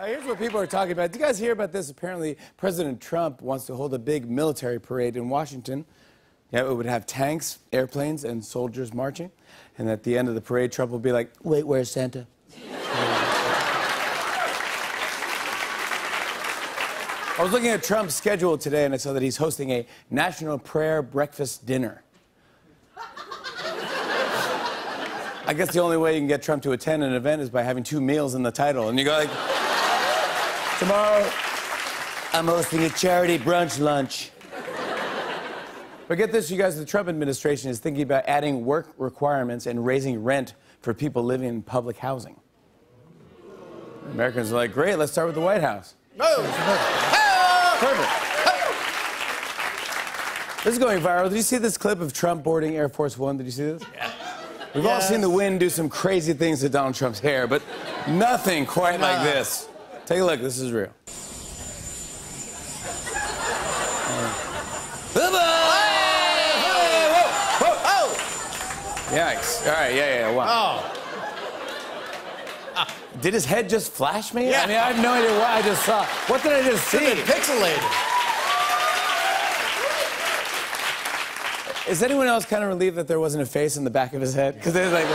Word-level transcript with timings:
Uh, 0.00 0.06
here's 0.06 0.24
what 0.24 0.38
people 0.38 0.58
are 0.58 0.66
talking 0.66 0.92
about. 0.92 1.12
Did 1.12 1.20
you 1.20 1.26
guys 1.26 1.38
hear 1.38 1.52
about 1.52 1.72
this? 1.72 1.90
Apparently, 1.90 2.38
President 2.56 3.02
Trump 3.02 3.42
wants 3.42 3.66
to 3.66 3.74
hold 3.74 3.92
a 3.92 3.98
big 3.98 4.30
military 4.30 4.80
parade 4.80 5.14
in 5.14 5.28
Washington. 5.28 5.84
Yeah, 6.52 6.62
it 6.62 6.74
would 6.74 6.86
have 6.86 7.04
tanks, 7.04 7.58
airplanes, 7.70 8.24
and 8.24 8.42
soldiers 8.42 8.94
marching. 8.94 9.30
And 9.76 9.90
at 9.90 10.02
the 10.02 10.16
end 10.16 10.30
of 10.30 10.34
the 10.34 10.40
parade, 10.40 10.72
Trump 10.72 10.90
will 10.90 11.00
be 11.00 11.12
like, 11.12 11.30
Wait, 11.42 11.66
where's 11.66 11.90
Santa? 11.90 12.26
I 17.36 17.42
was 17.42 17.52
looking 17.52 17.68
at 17.68 17.82
Trump's 17.82 18.14
schedule 18.14 18.56
today 18.56 18.86
and 18.86 18.94
I 18.94 18.96
saw 18.96 19.12
that 19.12 19.22
he's 19.22 19.36
hosting 19.36 19.70
a 19.70 19.86
national 20.08 20.58
prayer 20.58 21.02
breakfast 21.02 21.66
dinner. 21.66 22.02
I 25.46 25.52
guess 25.54 25.74
the 25.74 25.80
only 25.80 25.98
way 25.98 26.14
you 26.14 26.20
can 26.20 26.28
get 26.28 26.42
Trump 26.42 26.62
to 26.62 26.72
attend 26.72 27.04
an 27.04 27.12
event 27.12 27.42
is 27.42 27.50
by 27.50 27.62
having 27.62 27.82
two 27.82 28.00
meals 28.00 28.34
in 28.34 28.42
the 28.42 28.50
title. 28.50 28.88
And 28.88 28.98
you 28.98 29.04
go 29.04 29.12
like, 29.12 29.59
tomorrow, 30.80 31.30
I'm 32.32 32.46
hosting 32.46 32.84
a 32.84 32.88
charity 32.88 33.38
brunch 33.38 33.78
lunch. 33.78 34.30
But 36.08 36.16
get 36.16 36.32
this, 36.32 36.50
you 36.50 36.56
guys, 36.56 36.78
the 36.78 36.86
Trump 36.86 37.06
administration 37.06 37.68
is 37.70 37.80
thinking 37.80 38.02
about 38.02 38.24
adding 38.26 38.64
work 38.64 38.94
requirements 38.96 39.66
and 39.66 39.84
raising 39.84 40.24
rent 40.24 40.54
for 40.80 40.94
people 40.94 41.22
living 41.22 41.48
in 41.48 41.60
public 41.62 41.98
housing. 41.98 42.40
Americans 44.12 44.52
are 44.52 44.56
like, 44.56 44.72
great, 44.72 44.96
let's 44.96 45.12
start 45.12 45.26
with 45.28 45.34
the 45.34 45.42
White 45.42 45.60
House. 45.60 45.96
Oh. 46.18 47.76
Perfect. 47.78 48.08
This 50.64 50.72
is 50.72 50.78
going 50.78 51.00
viral. 51.00 51.28
Did 51.28 51.36
you 51.36 51.42
see 51.42 51.58
this 51.58 51.76
clip 51.76 52.00
of 52.00 52.14
Trump 52.14 52.42
boarding 52.42 52.74
Air 52.74 52.88
Force 52.88 53.18
One? 53.18 53.36
Did 53.36 53.44
you 53.44 53.52
see 53.52 53.64
this? 53.64 53.82
Yeah. 53.94 54.10
We've 54.74 54.86
all 54.86 55.02
seen 55.02 55.20
the 55.20 55.28
wind 55.28 55.60
do 55.60 55.68
some 55.68 55.90
crazy 55.90 56.32
things 56.32 56.60
to 56.60 56.70
Donald 56.70 56.94
Trump's 56.94 57.20
hair, 57.20 57.46
but 57.46 57.62
nothing 58.08 58.64
quite 58.64 58.98
like 58.98 59.22
this. 59.22 59.68
Take 60.10 60.18
a 60.18 60.24
look. 60.24 60.40
This 60.40 60.58
is 60.58 60.72
real. 60.72 60.92
Oh! 67.92 68.16
Yikes. 69.10 69.64
All 69.68 69.72
right, 69.72 69.94
yeah, 69.94 70.18
yeah, 70.18 70.34
wow. 70.34 70.46
Oh. 70.48 70.96
Ah, 72.74 72.92
did 73.20 73.34
his 73.34 73.44
head 73.44 73.68
just 73.68 73.92
flash 73.92 74.34
me? 74.34 74.50
Yeah. 74.50 74.62
I 74.62 74.66
mean, 74.66 74.76
I 74.78 74.92
have 74.92 75.00
no 75.00 75.12
idea 75.12 75.30
what 75.30 75.48
I 75.48 75.62
just 75.62 75.84
saw. 75.86 76.04
What 76.26 76.42
did 76.42 76.54
I 76.54 76.62
just 76.64 76.88
see? 76.88 76.98
Pixelated. 76.98 77.78
Is 81.88 82.02
anyone 82.02 82.26
else 82.26 82.44
kind 82.44 82.64
of 82.64 82.68
relieved 82.68 82.96
that 82.96 83.06
there 83.06 83.20
wasn't 83.20 83.44
a 83.44 83.46
face 83.46 83.76
in 83.76 83.84
the 83.84 83.90
back 83.90 84.12
of 84.14 84.20
his 84.20 84.34
head? 84.34 84.56
Because 84.56 84.72
there's 84.72 84.92
like. 84.92 85.06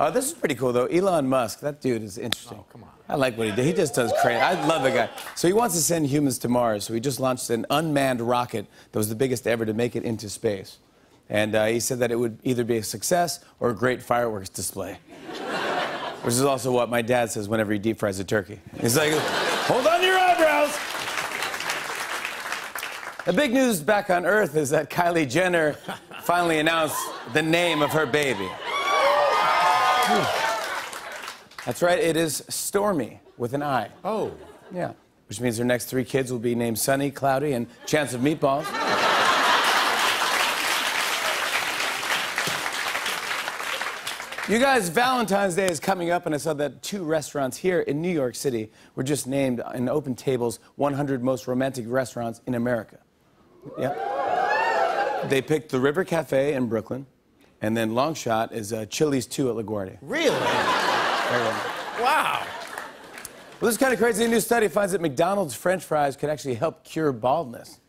Oh, 0.00 0.10
this 0.12 0.26
is 0.26 0.32
pretty 0.32 0.54
cool 0.54 0.72
though. 0.72 0.86
Elon 0.86 1.28
Musk, 1.28 1.60
that 1.60 1.80
dude 1.80 2.02
is 2.02 2.18
interesting. 2.18 2.58
Oh, 2.58 2.66
come 2.70 2.84
on. 2.84 2.90
I 3.08 3.16
like 3.16 3.36
what 3.36 3.48
he 3.48 3.54
did. 3.54 3.64
He 3.64 3.72
just 3.72 3.94
does 3.94 4.12
crazy. 4.22 4.38
I 4.38 4.66
love 4.66 4.82
the 4.82 4.90
guy. 4.90 5.08
So 5.34 5.48
he 5.48 5.54
wants 5.54 5.74
to 5.74 5.80
send 5.80 6.06
humans 6.06 6.38
to 6.38 6.48
Mars. 6.48 6.84
So 6.84 6.94
he 6.94 7.00
just 7.00 7.18
launched 7.18 7.50
an 7.50 7.66
unmanned 7.70 8.20
rocket 8.20 8.66
that 8.92 8.98
was 8.98 9.08
the 9.08 9.14
biggest 9.14 9.46
ever 9.46 9.64
to 9.64 9.74
make 9.74 9.96
it 9.96 10.04
into 10.04 10.28
space. 10.28 10.78
And 11.30 11.54
uh, 11.54 11.66
he 11.66 11.80
said 11.80 11.98
that 11.98 12.10
it 12.10 12.16
would 12.16 12.38
either 12.44 12.64
be 12.64 12.76
a 12.76 12.82
success 12.82 13.40
or 13.60 13.70
a 13.70 13.74
great 13.74 14.02
fireworks 14.02 14.48
display. 14.48 14.98
Which 16.22 16.34
is 16.34 16.42
also 16.42 16.70
what 16.70 16.90
my 16.90 17.02
dad 17.02 17.30
says 17.30 17.48
whenever 17.48 17.72
he 17.72 17.78
deep 17.78 17.98
fries 17.98 18.18
a 18.18 18.24
turkey. 18.24 18.60
He's 18.80 18.96
like, 18.96 19.12
hold 19.12 19.86
on 19.86 20.00
to 20.00 20.06
your 20.06 20.18
eyebrows. 20.18 20.76
The 23.24 23.32
big 23.32 23.52
news 23.52 23.80
back 23.80 24.10
on 24.10 24.24
Earth 24.26 24.56
is 24.56 24.70
that 24.70 24.90
Kylie 24.90 25.28
Jenner 25.28 25.74
finally 26.22 26.58
announced 26.58 26.96
the 27.32 27.42
name 27.42 27.82
of 27.82 27.90
her 27.90 28.06
baby. 28.06 28.48
That's 31.64 31.82
right, 31.82 31.98
it 31.98 32.16
is 32.16 32.42
Stormi 32.48 33.18
with 33.36 33.52
an 33.52 33.62
I. 33.62 33.90
Oh. 34.04 34.32
Yeah. 34.72 34.92
Which 35.28 35.40
means 35.40 35.58
her 35.58 35.64
next 35.64 35.86
three 35.86 36.04
kids 36.04 36.32
will 36.32 36.38
be 36.38 36.54
named 36.54 36.78
Sunny, 36.78 37.10
Cloudy, 37.10 37.52
and 37.52 37.66
Chance 37.86 38.14
of 38.14 38.22
Meatballs. 38.22 38.66
You 44.48 44.58
guys, 44.58 44.88
Valentine's 44.88 45.56
Day 45.56 45.66
is 45.66 45.78
coming 45.78 46.10
up, 46.10 46.24
and 46.24 46.34
I 46.34 46.38
saw 46.38 46.54
that 46.54 46.82
two 46.82 47.04
restaurants 47.04 47.58
here 47.58 47.80
in 47.80 48.00
New 48.00 48.08
York 48.08 48.34
City 48.34 48.72
were 48.94 49.02
just 49.02 49.26
named 49.26 49.60
in 49.74 49.88
OpenTable's 49.88 50.58
100 50.76 51.22
most 51.22 51.46
romantic 51.46 51.84
restaurants 51.86 52.40
in 52.46 52.54
America. 52.54 52.96
Yeah. 53.78 55.26
They 55.28 55.42
picked 55.42 55.70
the 55.70 55.78
River 55.78 56.02
Cafe 56.02 56.54
in 56.54 56.66
Brooklyn, 56.66 57.04
and 57.60 57.76
then 57.76 57.94
long 57.94 58.14
shot 58.14 58.52
is 58.52 58.72
uh, 58.72 58.86
Chili's 58.86 59.26
Too 59.26 59.50
at 59.50 59.56
LaGuardia. 59.56 59.98
Really? 60.00 60.36
Wow. 62.00 62.46
Well, 63.60 63.68
this 63.68 63.72
is 63.72 63.78
kind 63.78 63.92
of 63.92 63.98
crazy. 63.98 64.24
A 64.24 64.28
new 64.28 64.40
study 64.40 64.68
finds 64.68 64.92
that 64.92 65.00
McDonald's 65.00 65.54
French 65.54 65.82
fries 65.82 66.16
can 66.16 66.30
actually 66.30 66.54
help 66.54 66.84
cure 66.84 67.12
baldness. 67.12 67.80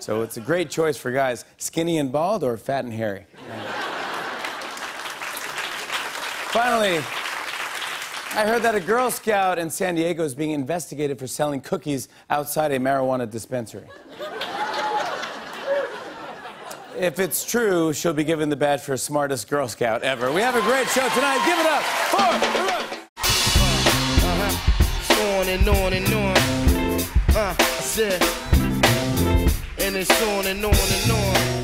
So 0.00 0.22
it's 0.22 0.36
a 0.36 0.40
great 0.40 0.68
choice 0.68 0.96
for 0.96 1.12
guys 1.12 1.44
skinny 1.56 1.98
and 1.98 2.10
bald 2.12 2.42
or 2.44 2.56
fat 2.56 2.84
and 2.84 2.92
hairy. 2.92 3.26
Finally, 6.50 6.98
I 8.36 8.46
heard 8.46 8.62
that 8.62 8.74
a 8.74 8.80
Girl 8.80 9.10
Scout 9.10 9.58
in 9.58 9.70
San 9.70 9.94
Diego 9.94 10.24
is 10.24 10.34
being 10.34 10.50
investigated 10.50 11.18
for 11.18 11.26
selling 11.26 11.60
cookies 11.60 12.08
outside 12.28 12.72
a 12.72 12.78
marijuana 12.78 13.30
dispensary. 13.30 13.88
If 16.96 17.18
it's 17.18 17.44
true, 17.44 17.92
she'll 17.92 18.12
be 18.12 18.22
given 18.24 18.48
the 18.50 18.56
badge 18.56 18.80
for 18.80 18.96
smartest 18.96 19.48
Girl 19.48 19.66
Scout 19.66 20.02
ever. 20.02 20.32
We 20.32 20.40
have 20.40 20.54
a 20.54 20.60
great 20.60 20.86
show 20.88 21.08
tonight. 21.08 21.44
Give 21.44 21.58
it 21.58 21.66
up 21.66 21.82
for 21.82 22.18
Uh-huh. 24.26 25.40
On 25.40 25.48
and 25.48 25.68
on 25.68 25.92
and 25.92 26.14
on. 26.14 26.36
Uh, 27.36 27.54
I 27.58 27.62
said. 27.80 28.22
And 29.78 29.96
it's 29.96 30.22
on 30.22 30.46
and 30.46 30.64
on 30.64 30.74
and 30.74 31.10
on. 31.10 31.63